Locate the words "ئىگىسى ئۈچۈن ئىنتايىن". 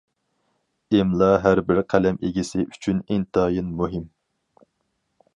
2.29-3.69